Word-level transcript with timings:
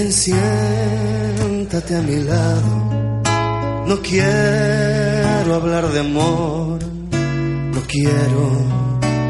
Ven, 0.00 0.12
siéntate 0.12 1.96
a 1.96 2.00
mi 2.00 2.18
lado. 2.22 2.72
No 3.86 4.00
quiero 4.00 5.54
hablar 5.54 5.88
de 5.92 6.00
amor. 6.00 6.78
No 7.74 7.80
quiero 7.86 8.44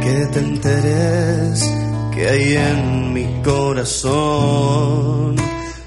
que 0.00 0.16
te 0.32 0.38
enteres 0.38 1.68
que 2.14 2.28
hay 2.28 2.56
en 2.56 3.12
mi 3.12 3.26
corazón. 3.42 5.34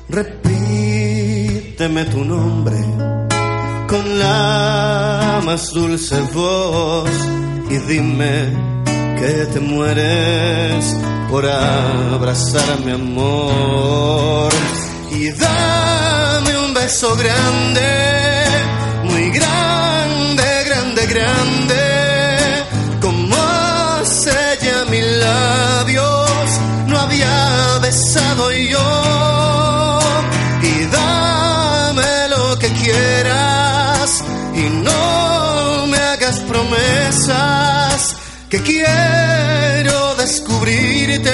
Repíteme 0.09 2.03
tu 2.14 2.25
nombre 2.25 2.80
con 3.88 4.20
la 4.20 5.42
más 5.45 5.72
dulce 5.72 6.20
voz 6.34 7.09
y 7.70 7.78
dime 7.90 8.83
que 9.26 9.46
te 9.54 9.60
mueres 9.62 10.98
por 11.30 11.46
abrazar 11.46 12.80
mi 12.86 12.92
amor. 12.92 14.52
Y 15.12 15.30
dame 15.32 16.52
un 16.66 16.74
beso 16.74 17.16
grande, 17.16 17.90
muy 19.06 19.30
grande, 19.30 20.48
grande, 20.68 21.02
grande, 21.14 21.84
como 23.02 23.36
sella 24.04 24.80
mis 24.92 25.06
labios, 25.26 26.48
no 26.88 27.00
había 27.00 27.80
besado 27.82 28.23
quiero 38.74 40.16
descubrirte 40.16 41.30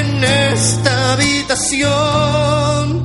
en 0.00 0.24
esta 0.24 1.12
habitación. 1.12 3.02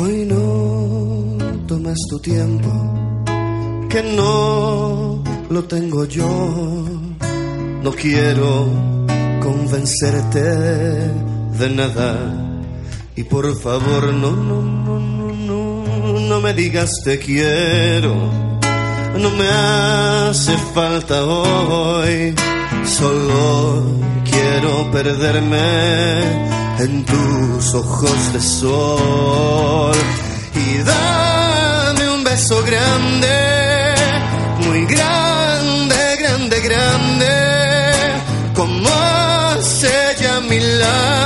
Hoy 0.00 0.24
no 0.26 1.66
tomes 1.66 1.98
tu 2.10 2.18
tiempo, 2.20 2.70
que 3.88 4.02
no 4.02 5.22
lo 5.50 5.64
tengo 5.64 6.04
yo. 6.04 7.07
No 7.82 7.92
quiero 7.92 8.66
convencerte 9.40 10.42
de 11.58 11.70
nada. 11.70 12.16
Y 13.16 13.24
por 13.24 13.44
favor, 13.60 14.12
no, 14.12 14.30
no, 14.30 14.62
no, 14.62 14.98
no, 14.98 15.32
no, 15.32 16.20
no 16.20 16.40
me 16.40 16.54
digas 16.54 16.90
te 17.04 17.18
quiero. 17.18 18.14
No 19.16 19.30
me 19.30 19.48
hace 19.48 20.56
falta 20.74 21.24
hoy. 21.24 22.34
Solo 22.84 23.82
quiero 24.30 24.90
perderme 24.92 26.20
en 26.78 27.04
tus 27.04 27.74
ojos 27.74 28.32
de 28.32 28.40
sol. 28.40 29.96
Y 30.54 30.78
dame 30.82 32.08
un 32.10 32.24
beso 32.24 32.62
grande, 32.62 33.37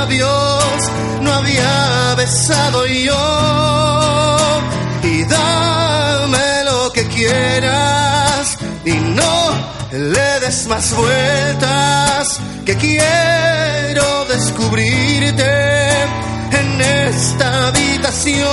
no 0.09 1.33
había 1.33 2.15
besado 2.15 2.85
yo. 2.85 4.61
Y 5.03 5.23
dame 5.25 6.63
lo 6.65 6.91
que 6.91 7.07
quieras 7.07 8.57
y 8.85 8.91
no 8.91 9.51
le 9.91 10.39
des 10.41 10.67
más 10.67 10.93
vueltas, 10.95 12.39
que 12.65 12.75
quiero 12.75 14.25
descubrirte 14.25 16.03
en 16.51 16.81
esta 16.81 17.67
habitación. 17.67 18.43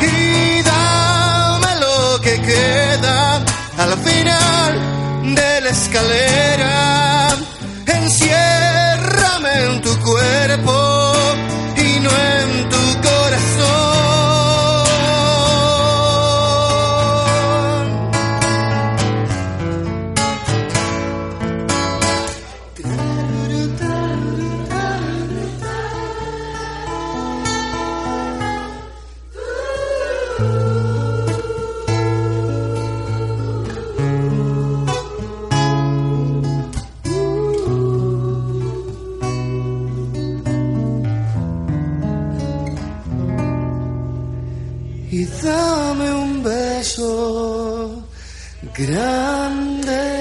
Y 0.00 0.62
dame 0.62 1.76
lo 1.80 2.20
que 2.20 2.40
queda 2.40 3.44
al 3.78 3.98
final 3.98 5.34
de 5.34 5.60
la. 5.60 6.35
dame 45.56 46.08
un 46.10 46.42
beso 46.42 48.02
grande. 48.74 50.16